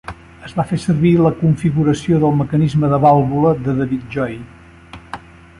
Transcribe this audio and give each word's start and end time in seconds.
Es 0.47 0.53
va 0.59 0.63
fer 0.71 0.79
servir 0.85 1.11
la 1.25 1.31
configuració 1.41 2.21
del 2.25 2.35
mecanisme 2.41 2.91
de 2.95 3.01
vàlvula 3.07 3.55
de 3.69 3.79
David 3.83 4.09
Joy. 4.17 4.35